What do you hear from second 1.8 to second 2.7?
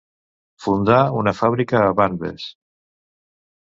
a Vanves.